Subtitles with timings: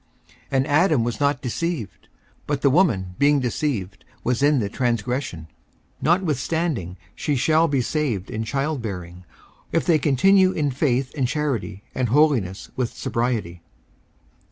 [0.25, 2.07] 54:002:014 And Adam was not deceived,
[2.47, 5.41] but the woman being deceived was in the transgression.
[5.43, 5.47] 54:002:015
[6.01, 9.25] Notwithstanding she shall be saved in childbearing,
[9.71, 13.61] if they continue in faith and charity and holiness with sobriety.